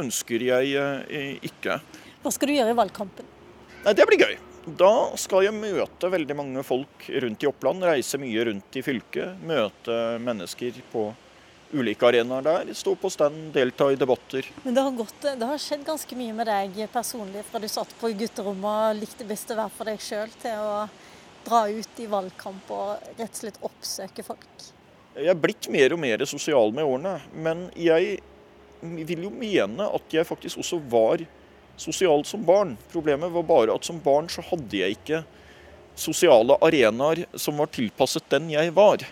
ønsker 0.00 0.46
jeg 0.52 1.40
ikke. 1.50 1.80
Hva 2.22 2.34
skal 2.34 2.50
du 2.50 2.58
gjøre 2.58 2.76
i 2.76 2.78
valgkampen? 2.78 3.36
Nei, 3.80 3.96
Det 3.96 4.06
blir 4.06 4.20
gøy. 4.20 4.38
Da 4.66 5.16
skal 5.16 5.46
jeg 5.46 5.56
møte 5.56 6.10
veldig 6.12 6.36
mange 6.36 6.62
folk 6.66 7.06
rundt 7.22 7.42
i 7.44 7.48
Oppland, 7.48 7.84
reise 7.86 8.20
mye 8.20 8.44
rundt 8.50 8.76
i 8.76 8.82
fylket. 8.84 9.40
Møte 9.48 9.96
mennesker 10.20 10.82
på 10.92 11.06
ulike 11.72 12.06
arenaer 12.06 12.44
der. 12.44 12.72
Stå 12.76 12.94
på 12.98 13.10
stand, 13.12 13.52
delta 13.54 13.90
i 13.92 13.96
debatter. 13.96 14.46
Men 14.64 14.76
det 14.76 14.84
har, 14.84 14.96
gått, 14.98 15.22
det 15.22 15.48
har, 15.48 15.62
skjedd 15.62 15.86
ganske 15.86 16.18
mye 16.18 16.34
med 16.36 16.50
deg 16.50 16.82
personlig 16.92 17.44
fra 17.48 17.62
du 17.62 17.68
satt 17.70 17.94
på 18.00 18.12
gutterommet 18.20 18.70
og 18.90 19.00
likte 19.00 19.28
best 19.28 19.52
å 19.54 19.58
være 19.62 19.74
for 19.78 19.92
deg 19.92 20.04
sjøl, 20.04 20.36
til 20.42 20.60
å 20.60 20.76
dra 21.46 21.64
ut 21.70 22.02
i 22.02 22.10
valgkamp 22.10 22.74
og 22.76 23.12
rett 23.16 23.30
og 23.30 23.40
slett 23.40 23.60
oppsøke 23.64 24.26
folk? 24.26 24.68
Jeg 25.16 25.32
er 25.32 25.38
blitt 25.38 25.70
mer 25.72 25.94
og 25.94 26.02
mer 26.02 26.24
sosial 26.28 26.74
med 26.74 26.86
årene, 26.86 27.16
men 27.32 27.68
jeg 27.78 28.20
vil 28.80 29.26
jo 29.26 29.32
mene 29.32 29.88
at 29.88 30.14
jeg 30.14 30.28
faktisk 30.28 30.60
også 30.62 30.78
var 30.90 31.24
sosial 31.80 32.24
som 32.28 32.44
barn. 32.44 32.76
Problemet 32.92 33.32
var 33.32 33.46
bare 33.48 33.74
at 33.74 33.86
som 33.88 34.00
barn 34.04 34.28
så 34.32 34.44
hadde 34.50 34.82
jeg 34.82 34.98
ikke 34.98 35.22
sosiale 35.98 36.56
arenaer 36.64 37.24
som 37.38 37.58
var 37.60 37.70
tilpasset 37.72 38.28
den 38.32 38.50
jeg 38.52 38.74
var. 38.76 39.04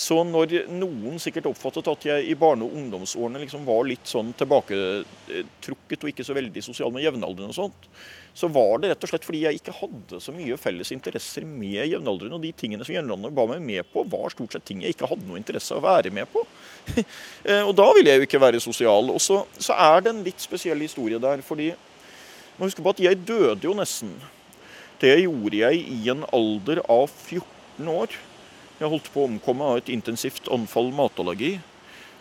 Så 0.00 0.16
når 0.24 0.62
noen 0.72 1.18
sikkert 1.20 1.50
oppfattet 1.50 1.88
at 1.90 2.04
jeg 2.08 2.28
i 2.30 2.36
barne- 2.38 2.64
og 2.64 2.76
ungdomsårene 2.78 3.42
liksom 3.42 3.66
var 3.66 3.82
litt 3.84 4.08
sånn 4.08 4.30
tilbaketrukket 4.38 6.06
og 6.06 6.12
ikke 6.12 6.24
så 6.24 6.36
veldig 6.36 6.62
sosial 6.64 6.92
med 6.94 7.04
jevnaldrende 7.04 7.52
og 7.52 7.58
sånt, 7.58 7.88
så 8.32 8.48
var 8.48 8.80
det 8.80 8.92
rett 8.94 9.04
og 9.04 9.10
slett 9.10 9.26
fordi 9.26 9.42
jeg 9.42 9.58
ikke 9.58 9.74
hadde 9.76 10.20
så 10.24 10.32
mye 10.32 10.56
felles 10.60 10.92
interesser 10.94 11.44
med 11.44 11.82
jevnaldrende. 11.82 12.38
Og 12.38 12.46
de 12.46 12.52
tingene 12.56 12.86
som 12.86 12.94
jevnaldrende 12.94 13.36
ba 13.36 13.44
meg 13.50 13.60
med 13.66 13.90
på, 13.92 14.06
var 14.08 14.32
stort 14.32 14.56
sett 14.56 14.64
ting 14.70 14.80
jeg 14.80 14.96
ikke 14.96 15.10
hadde 15.10 15.28
noe 15.28 15.40
interesse 15.40 15.76
av 15.76 15.82
å 15.82 15.88
være 15.90 16.14
med 16.14 16.30
på. 16.32 16.46
Eh, 17.40 17.62
og 17.64 17.72
da 17.76 17.86
ville 17.96 18.12
jeg 18.12 18.20
jo 18.20 18.26
ikke 18.26 18.40
være 18.40 18.60
sosial. 18.60 19.08
Og 19.12 19.20
så, 19.22 19.38
så 19.60 19.72
er 19.72 20.02
det 20.04 20.10
en 20.12 20.24
litt 20.24 20.42
spesiell 20.42 20.80
historie 20.84 21.20
der, 21.22 21.40
fordi 21.44 21.70
man 22.58 22.68
husker 22.68 22.84
på 22.84 22.92
at 22.92 23.00
jeg 23.00 23.20
døde 23.24 23.64
jo 23.64 23.72
nesten. 23.76 24.12
Det 25.00 25.14
gjorde 25.22 25.56
jeg 25.56 25.80
i 25.80 26.10
en 26.12 26.26
alder 26.36 26.82
av 26.84 27.06
14 27.08 27.88
år. 27.88 28.16
Jeg 28.80 28.88
holdt 28.88 29.10
på 29.12 29.20
å 29.20 29.28
omkomme 29.28 29.66
av 29.68 29.78
et 29.82 29.90
intensivt 29.92 30.46
anfall 30.48 30.88
matallergi. 30.96 31.58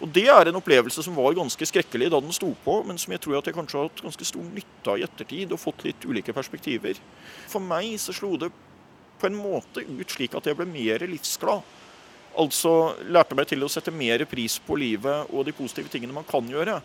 Og 0.04 0.12
Det 0.16 0.26
er 0.32 0.48
en 0.48 0.60
opplevelse 0.60 1.04
som 1.04 1.16
var 1.16 1.36
ganske 1.36 1.66
skrekkelig 1.68 2.10
da 2.12 2.20
den 2.24 2.36
sto 2.36 2.54
på, 2.64 2.78
men 2.88 3.00
som 3.00 3.12
jeg 3.12 3.22
tror 3.24 3.40
at 3.40 3.48
jeg 3.48 3.56
kanskje 3.56 3.80
har 3.80 3.90
hatt 3.90 4.04
ganske 4.04 4.28
stor 4.28 4.44
nytte 4.44 4.92
av 4.92 5.00
i 5.00 5.04
ettertid 5.08 5.52
og 5.56 5.60
fått 5.60 5.84
litt 5.88 6.08
ulike 6.08 6.36
perspektiver. 6.36 7.00
For 7.52 7.64
meg 7.64 7.96
så 8.00 8.16
slo 8.16 8.36
det 8.40 8.52
på 9.20 9.28
en 9.28 9.40
måte 9.40 9.84
ut 9.84 10.16
slik 10.16 10.36
at 10.36 10.48
jeg 10.48 10.56
ble 10.60 10.68
mer 10.68 11.04
livsglad. 11.08 11.64
Altså 12.40 12.74
lærte 13.08 13.36
meg 13.36 13.50
til 13.50 13.64
å 13.64 13.72
sette 13.72 13.92
mer 13.92 14.24
pris 14.30 14.60
på 14.64 14.78
livet 14.80 15.32
og 15.34 15.48
de 15.48 15.56
positive 15.56 15.92
tingene 15.92 16.16
man 16.16 16.28
kan 16.28 16.48
gjøre. 16.48 16.78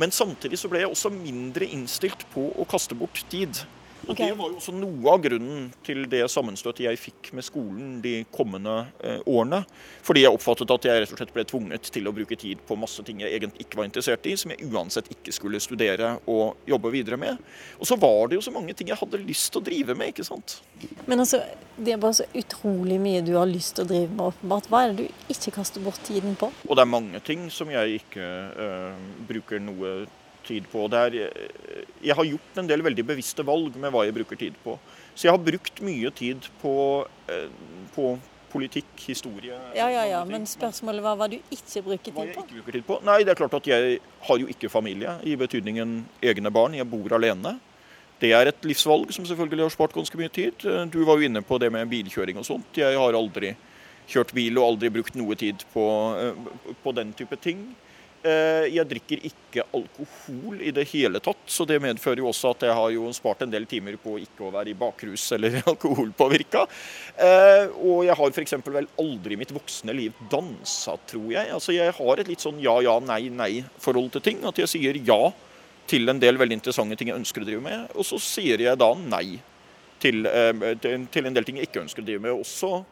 Men 0.00 0.12
samtidig 0.12 0.60
så 0.60 0.70
ble 0.72 0.84
jeg 0.84 0.92
også 0.92 1.12
mindre 1.12 1.68
innstilt 1.68 2.24
på 2.32 2.50
å 2.52 2.68
kaste 2.68 2.96
bort 2.96 3.24
tid. 3.32 3.64
Og 4.08 4.16
Det 4.18 4.28
var 4.34 4.50
jo 4.50 4.58
også 4.58 4.72
noe 4.74 5.12
av 5.12 5.20
grunnen 5.22 5.68
til 5.86 6.04
det 6.10 6.24
sammenstøtet 6.30 6.84
jeg 6.86 6.98
fikk 6.98 7.30
med 7.36 7.46
skolen 7.46 7.92
de 8.02 8.14
kommende 8.34 8.74
eh, 9.04 9.20
årene. 9.30 9.62
Fordi 10.02 10.24
jeg 10.24 10.34
oppfattet 10.34 10.72
at 10.74 10.88
jeg 10.88 11.02
rett 11.04 11.14
og 11.14 11.20
slett 11.20 11.34
ble 11.36 11.44
tvunget 11.46 11.90
til 11.94 12.08
å 12.10 12.14
bruke 12.14 12.38
tid 12.38 12.62
på 12.66 12.78
masse 12.78 13.04
ting 13.06 13.22
jeg 13.22 13.36
egentlig 13.36 13.66
ikke 13.66 13.78
var 13.78 13.88
interessert 13.88 14.26
i, 14.26 14.34
som 14.38 14.54
jeg 14.54 14.66
uansett 14.72 15.10
ikke 15.14 15.34
skulle 15.34 15.60
studere 15.62 16.16
og 16.30 16.58
jobbe 16.68 16.92
videre 16.94 17.18
med. 17.20 17.38
Og 17.78 17.88
så 17.88 17.98
var 18.00 18.30
det 18.30 18.40
jo 18.40 18.46
så 18.48 18.54
mange 18.54 18.74
ting 18.74 18.90
jeg 18.90 18.98
hadde 18.98 19.22
lyst 19.22 19.52
til 19.52 19.62
å 19.62 19.66
drive 19.70 19.96
med, 19.98 20.12
ikke 20.12 20.26
sant. 20.26 20.58
Men 21.06 21.22
altså, 21.22 21.42
det 21.76 21.94
er 21.94 22.02
bare 22.02 22.18
så 22.18 22.26
utrolig 22.42 22.98
mye 23.02 23.22
du 23.24 23.36
har 23.38 23.50
lyst 23.50 23.76
til 23.76 23.86
å 23.86 23.92
drive 23.92 24.10
med, 24.10 24.24
åpenbart. 24.32 24.70
Hva 24.72 24.82
er 24.82 24.96
det 24.96 25.06
du 25.06 25.30
ikke 25.36 25.54
kaster 25.60 25.84
bort 25.84 26.02
tiden 26.08 26.34
på? 26.38 26.50
Og 26.66 26.74
det 26.74 26.82
er 26.82 26.90
mange 26.90 27.22
ting 27.22 27.46
som 27.54 27.70
jeg 27.70 28.02
ikke 28.02 28.26
eh, 28.66 29.06
bruker 29.30 29.62
noe 29.62 29.94
tid 30.46 30.66
på. 30.72 30.88
Er, 30.98 31.14
eh, 31.14 31.86
jeg 32.02 32.16
har 32.18 32.28
gjort 32.28 32.60
en 32.60 32.68
del 32.68 32.84
veldig 32.84 33.06
bevisste 33.06 33.44
valg 33.46 33.76
med 33.80 33.92
hva 33.92 34.04
jeg 34.06 34.16
bruker 34.16 34.38
tid 34.40 34.58
på. 34.64 34.76
Så 35.14 35.28
jeg 35.28 35.34
har 35.34 35.42
brukt 35.42 35.82
mye 35.84 36.12
tid 36.16 36.48
på, 36.62 36.74
eh, 37.28 37.48
på 37.94 38.18
politikk, 38.52 38.92
historie 39.00 39.56
Ja, 39.74 39.88
ja, 39.88 40.04
ja, 40.04 40.24
Men 40.28 40.44
spørsmålet 40.44 41.02
var 41.02 41.16
hva 41.16 41.28
du 41.32 41.38
ikke 41.38 41.82
bruker 41.82 42.04
tid 42.04 42.12
på? 42.12 42.20
Hva 42.20 42.26
jeg 42.26 42.36
ikke 42.36 42.56
bruker 42.58 42.72
tid 42.78 42.86
på? 42.86 42.98
Nei, 43.08 43.18
det 43.24 43.32
er 43.32 43.40
klart 43.40 43.54
at 43.54 43.66
jeg 43.66 44.00
har 44.28 44.38
jo 44.38 44.46
ikke 44.46 44.68
familie, 44.68 45.18
i 45.24 45.36
betydningen 45.36 46.02
egne 46.22 46.52
barn. 46.52 46.74
Jeg 46.76 46.88
bor 46.90 47.16
alene. 47.16 47.58
Det 48.20 48.30
er 48.36 48.46
et 48.46 48.64
livsvalg 48.68 49.10
som 49.10 49.24
selvfølgelig 49.26 49.64
har 49.64 49.74
spart 49.74 49.94
ganske 49.96 50.18
mye 50.20 50.30
tid. 50.30 50.62
Du 50.92 51.00
var 51.04 51.18
jo 51.18 51.26
inne 51.26 51.42
på 51.42 51.58
det 51.58 51.72
med 51.72 51.88
bilkjøring 51.90 52.38
og 52.38 52.46
sånt. 52.46 52.76
Jeg 52.78 52.94
har 52.94 53.18
aldri 53.18 53.56
kjørt 54.10 54.34
bil 54.36 54.58
og 54.60 54.72
aldri 54.72 54.90
brukt 54.94 55.16
noe 55.18 55.36
tid 55.38 55.64
på, 55.72 55.86
eh, 56.18 56.74
på 56.82 56.94
den 56.94 57.12
type 57.18 57.36
ting. 57.42 57.74
Eh, 58.22 58.68
jeg 58.70 58.86
drikker 58.86 59.24
ikke 59.26 59.64
alkohol 59.74 60.60
i 60.62 60.70
det 60.74 60.84
hele 60.92 61.18
tatt, 61.22 61.40
så 61.50 61.64
det 61.66 61.80
medfører 61.82 62.22
jo 62.22 62.28
også 62.30 62.52
at 62.54 62.66
jeg 62.68 62.76
har 62.78 62.92
jo 62.94 63.08
spart 63.16 63.42
en 63.42 63.50
del 63.50 63.66
timer 63.66 63.96
på 63.98 64.14
ikke 64.22 64.46
å 64.46 64.52
være 64.54 64.70
i 64.70 64.76
bakrus 64.78 65.24
eller 65.34 65.58
alkoholpåvirka. 65.72 66.62
Eh, 67.18 67.64
og 67.82 68.04
jeg 68.06 68.16
har 68.20 68.36
f.eks. 68.36 68.54
vel 68.62 68.86
aldri 69.02 69.34
i 69.34 69.40
mitt 69.42 69.54
voksne 69.54 69.96
liv 69.98 70.14
dansa, 70.30 70.94
tror 71.10 71.32
jeg. 71.34 71.50
Altså 71.50 71.74
Jeg 71.74 71.96
har 71.98 72.22
et 72.22 72.30
litt 72.30 72.44
sånn 72.44 72.62
ja, 72.62 72.76
ja, 72.86 72.94
nei, 73.02 73.24
nei-forhold 73.34 74.12
til 74.14 74.26
ting. 74.30 74.44
At 74.46 74.62
jeg 74.62 74.70
sier 74.70 75.02
ja 75.02 75.20
til 75.90 76.06
en 76.08 76.22
del 76.22 76.38
veldig 76.38 76.60
interessante 76.60 76.94
ting 76.96 77.10
jeg 77.10 77.18
ønsker 77.18 77.42
å 77.42 77.48
drive 77.48 77.64
med, 77.64 77.90
og 77.98 78.06
så 78.06 78.20
sier 78.22 78.62
jeg 78.62 78.78
da 78.78 78.92
nei 79.02 79.40
til, 80.02 80.26
eh, 80.30 80.66
til 80.78 81.26
en 81.26 81.34
del 81.34 81.46
ting 81.46 81.58
jeg 81.58 81.72
ikke 81.72 81.82
ønsker 81.82 82.06
å 82.06 82.06
drive 82.06 82.22
med. 82.22 82.38
Også 82.38 82.84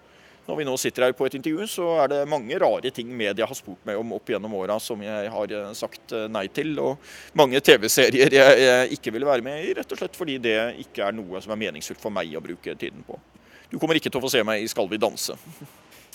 når 0.50 0.58
vi 0.58 0.66
nå 0.66 0.74
sitter 0.80 1.06
her 1.06 1.14
på 1.14 1.28
et 1.28 1.36
intervju, 1.38 1.66
så 1.70 1.88
er 2.02 2.10
det 2.10 2.20
mange 2.30 2.58
rare 2.58 2.90
ting 2.94 3.10
media 3.14 3.46
har 3.46 3.56
spurt 3.58 3.84
meg 3.86 3.98
om 4.00 4.16
opp 4.16 4.32
gjennom 4.32 4.56
åra 4.58 4.80
som 4.82 5.02
jeg 5.04 5.30
har 5.30 5.54
eh, 5.54 5.68
sagt 5.78 6.14
eh, 6.16 6.26
nei 6.32 6.48
til. 6.50 6.72
Og 6.82 7.12
mange 7.38 7.60
TV-serier 7.62 8.34
jeg, 8.34 8.88
ikke 8.96 9.14
vil 9.14 9.28
være 9.28 9.46
med 9.46 9.62
i, 9.68 9.74
rett 9.78 9.94
og 9.94 10.00
slett 10.00 10.18
fordi 10.18 10.40
det 10.42 10.56
ikke 10.82 11.06
er 11.06 11.14
noe 11.14 11.42
som 11.42 11.54
er 11.54 11.62
meningsfullt 11.68 12.02
for 12.02 12.14
meg 12.14 12.34
å 12.34 12.42
bruke 12.42 12.74
tiden 12.74 13.06
på. 13.06 13.18
Du 13.70 13.78
kommer 13.78 13.94
ikke 13.94 14.10
til 14.10 14.18
å 14.18 14.24
få 14.24 14.32
se 14.32 14.42
meg 14.46 14.64
i 14.64 14.70
Skal 14.70 14.90
vi 14.90 14.98
danse. 14.98 15.36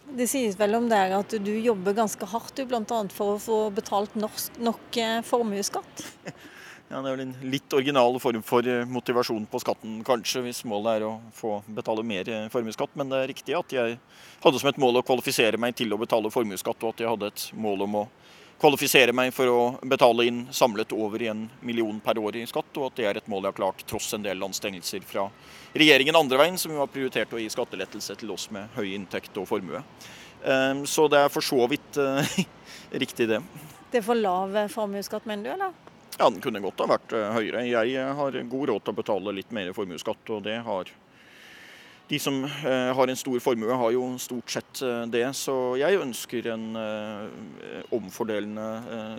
Det 0.06 0.28
sies 0.30 0.58
vel 0.60 0.76
om 0.78 0.90
deg 0.92 1.16
at 1.18 1.38
du 1.42 1.54
jobber 1.56 1.96
ganske 1.98 2.28
hardt, 2.30 2.60
bl.a. 2.68 3.00
for 3.16 3.38
å 3.38 3.40
få 3.42 3.62
betalt 3.74 4.20
norsk, 4.20 4.60
nok 4.62 5.00
eh, 5.02 5.22
formuesskatt? 5.26 6.06
Ja, 6.88 7.02
Det 7.02 7.10
er 7.10 7.16
vel 7.16 7.24
en 7.26 7.50
litt 7.50 7.74
original 7.74 8.20
form 8.22 8.44
for 8.46 8.68
eh, 8.70 8.86
motivasjon 8.86 9.48
på 9.50 9.60
skatten, 9.64 9.98
kanskje, 10.06 10.44
hvis 10.46 10.62
målet 10.70 11.00
er 11.00 11.06
å 11.08 11.16
få 11.34 11.58
betale 11.66 12.04
mer 12.06 12.30
eh, 12.30 12.46
formuesskatt. 12.54 12.94
Men 12.94 13.10
det 13.10 13.22
er 13.24 13.32
riktig 13.32 13.56
at 13.58 13.74
jeg 13.74 13.96
hadde 14.44 14.60
som 14.62 14.70
et 14.70 14.82
mål 14.82 15.00
å 15.00 15.06
kvalifisere 15.06 15.58
meg 15.58 15.74
til 15.80 15.96
å 15.96 15.98
betale 15.98 16.30
formuesskatt, 16.30 16.84
og 16.84 16.94
at 16.94 17.02
jeg 17.02 17.10
hadde 17.10 17.32
et 17.32 17.46
mål 17.58 17.88
om 17.88 17.98
å 18.04 18.06
kvalifisere 18.62 19.16
meg 19.18 19.34
for 19.36 19.50
å 19.52 19.64
betale 19.82 20.28
inn 20.30 20.44
samlet 20.54 20.94
over 20.96 21.26
en 21.26 21.48
million 21.66 21.98
per 22.06 22.22
år 22.22 22.38
i 22.40 22.46
skatt, 22.48 22.70
og 22.78 22.92
at 22.92 23.00
det 23.02 23.08
er 23.10 23.20
et 23.20 23.32
mål 23.34 23.48
jeg 23.48 23.56
har 23.56 23.58
klart 23.58 23.82
tross 23.90 24.12
en 24.16 24.24
del 24.24 24.46
anstrengelser 24.46 25.04
fra 25.10 25.26
regjeringen 25.74 26.16
andre 26.16 26.40
veien, 26.40 26.60
som 26.62 26.72
jo 26.72 26.84
har 26.84 26.92
prioritert 26.92 27.34
å 27.34 27.42
gi 27.42 27.50
skattelettelse 27.52 28.16
til 28.22 28.32
oss 28.36 28.48
med 28.54 28.70
høy 28.78 28.94
inntekt 28.94 29.36
og 29.42 29.50
formue. 29.50 29.82
Ehm, 30.46 30.86
så 30.86 31.10
det 31.12 31.26
er 31.26 31.34
for 31.34 31.44
så 31.46 31.66
vidt 31.72 31.98
eh, 32.00 32.38
riktig, 33.04 33.28
det. 33.34 33.42
Det 33.92 34.00
er 34.04 34.06
for 34.06 34.22
lav 34.22 34.56
formuesskatt, 34.72 35.28
mener 35.28 35.50
du, 35.50 35.54
eller? 35.58 35.85
Ja, 36.18 36.30
den 36.30 36.40
kunne 36.42 36.62
godt 36.64 36.80
ha 36.80 36.88
vært 36.88 37.12
eh, 37.12 37.32
høyere. 37.36 37.66
Jeg 37.68 37.96
eh, 38.00 38.12
har 38.16 38.36
god 38.48 38.70
råd 38.70 38.84
til 38.86 38.94
å 38.94 39.00
betale 39.02 39.34
litt 39.36 39.50
mer 39.56 39.74
formuesskatt, 39.76 40.30
og 40.32 40.46
det 40.46 40.62
har 40.64 40.92
de 42.08 42.20
som 42.22 42.38
eh, 42.46 42.92
har 42.96 43.10
en 43.12 43.20
stor 43.20 43.42
formue, 43.44 43.76
har 43.76 43.92
jo 43.92 44.06
stort 44.22 44.54
sett 44.54 44.84
det. 45.12 45.26
Så 45.36 45.76
jeg 45.82 46.00
ønsker 46.00 46.48
en, 46.54 46.70
omfordelende, 47.98 48.68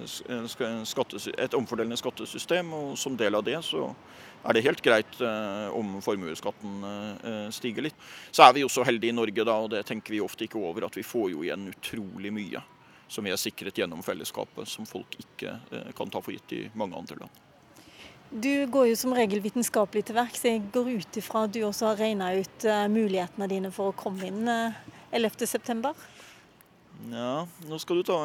et 0.06 1.56
omfordelende 1.58 1.98
skattesystem, 2.00 2.72
og 2.72 2.94
som 2.96 3.18
del 3.18 3.36
av 3.36 3.44
det 3.44 3.58
så 3.66 3.90
er 4.46 4.56
det 4.56 4.62
helt 4.62 4.80
greit 4.84 5.18
om 5.74 5.96
formuesskatten 6.04 7.50
stiger 7.50 7.88
litt. 7.88 7.98
Så 8.30 8.46
er 8.46 8.54
vi 8.54 8.62
jo 8.62 8.70
så 8.70 8.86
heldige 8.86 9.10
i 9.10 9.18
Norge, 9.18 9.42
da, 9.44 9.58
og 9.58 9.72
det 9.74 9.82
tenker 9.88 10.14
vi 10.14 10.22
ofte 10.22 10.46
ikke 10.46 10.62
over, 10.62 10.86
at 10.86 10.96
vi 10.96 11.04
får 11.04 11.32
jo 11.34 11.42
igjen 11.42 11.66
utrolig 11.74 12.30
mye 12.38 12.62
som 13.08 13.26
vi 13.26 13.32
er 13.32 13.40
sikret 13.40 13.78
gjennom 13.78 14.02
fellesskapet, 14.04 14.68
som 14.68 14.86
folk 14.88 15.18
ikke 15.20 15.56
eh, 15.70 15.92
kan 15.96 16.10
ta 16.10 16.22
for 16.22 16.34
gitt 16.34 16.56
i 16.56 16.64
mange 16.74 16.98
andre 16.98 17.20
land. 17.22 17.42
Du 18.30 18.66
går 18.66 18.90
jo 18.90 18.98
som 18.98 19.14
regel 19.14 19.40
vitenskapelig 19.44 20.08
til 20.08 20.18
verks. 20.18 20.42
Jeg 20.48 20.64
går 20.74 20.90
ut 20.98 21.20
ifra 21.20 21.46
at 21.46 21.54
du 21.54 21.62
også 21.62 21.92
har 21.92 22.02
regna 22.02 22.32
ut 22.34 22.66
eh, 22.66 22.84
mulighetene 22.90 23.50
dine 23.50 23.72
for 23.74 23.92
å 23.92 23.96
komme 23.96 24.26
inn 24.26 24.42
11.9. 25.14 25.78
Eh, 25.78 26.12
ja, 27.12 27.44
nå 27.68 27.78
skal 27.78 28.00
du 28.00 28.06
ta, 28.08 28.16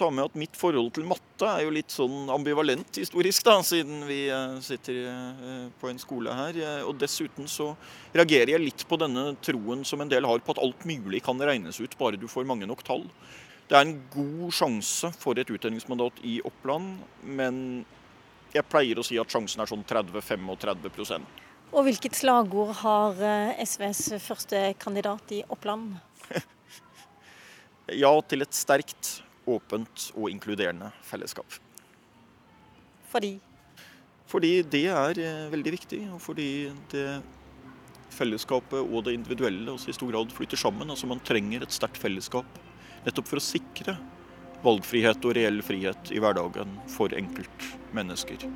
ta, 0.00 0.08
med 0.08 0.24
at 0.24 0.36
mitt 0.40 0.56
forhold 0.56 0.88
til 0.96 1.04
matte 1.06 1.46
er 1.46 1.66
jo 1.66 1.74
litt 1.76 1.92
sånn 1.92 2.32
ambivalent 2.32 2.96
historisk, 2.98 3.44
da, 3.46 3.58
siden 3.62 4.00
vi 4.08 4.22
sitter 4.64 5.68
på 5.78 5.90
en 5.90 6.00
skole 6.00 6.34
her. 6.34 6.58
Og 6.88 6.96
dessuten 6.98 7.46
så 7.52 7.68
reagerer 8.16 8.56
jeg 8.56 8.64
litt 8.64 8.86
på 8.88 8.98
denne 8.98 9.34
troen 9.44 9.84
som 9.86 10.02
en 10.02 10.10
del 10.10 10.26
har 10.26 10.42
på 10.42 10.56
at 10.56 10.62
alt 10.64 10.88
mulig 10.88 11.20
kan 11.26 11.38
regnes 11.38 11.78
ut, 11.84 11.98
bare 12.00 12.18
du 12.18 12.26
får 12.32 12.48
mange 12.48 12.66
nok 12.66 12.82
tall. 12.88 13.04
Det 13.64 13.76
er 13.78 13.86
en 13.86 13.96
god 14.12 14.52
sjanse 14.52 15.08
for 15.16 15.38
et 15.40 15.48
utdelningsmandat 15.48 16.18
i 16.28 16.36
Oppland, 16.44 16.98
men 17.24 17.84
jeg 18.52 18.66
pleier 18.68 18.98
å 19.00 19.04
si 19.06 19.16
at 19.20 19.32
sjansen 19.32 19.62
er 19.62 19.70
sånn 19.70 19.84
30-35% 19.88 21.72
Og 21.72 21.86
hvilket 21.88 22.18
slagord 22.18 22.74
har 22.82 23.22
eh, 23.24 23.62
SVs 23.64 24.02
første 24.22 24.60
kandidat 24.78 25.32
i 25.34 25.40
Oppland? 25.48 25.96
ja 28.04 28.12
til 28.28 28.44
et 28.44 28.54
sterkt, 28.54 29.22
åpent 29.48 30.10
og 30.14 30.30
inkluderende 30.32 30.92
fellesskap. 31.04 31.56
Fordi? 33.12 33.34
Fordi 34.28 34.52
det 34.76 34.86
er 34.92 35.22
eh, 35.24 35.48
veldig 35.56 35.74
viktig, 35.78 36.02
og 36.14 36.20
fordi 36.22 36.50
det 36.92 37.08
fellesskapet 38.14 38.78
og 38.84 39.08
det 39.08 39.16
individuelle 39.16 39.72
også 39.72 39.90
i 39.90 39.96
stor 39.96 40.12
grad 40.12 40.36
flytter 40.36 40.60
sammen. 40.60 40.92
Altså 40.92 41.08
Man 41.10 41.24
trenger 41.24 41.64
et 41.64 41.74
sterkt 41.74 41.98
fellesskap 41.98 42.60
Nettopp 43.04 43.28
for 43.28 43.40
å 43.40 43.44
sikre 43.44 43.96
valgfrihet 44.64 45.26
og 45.28 45.36
reell 45.36 45.60
frihet 45.64 46.12
i 46.14 46.20
hverdagen 46.22 46.78
for 46.88 47.12
enkeltmennesker. 47.16 48.46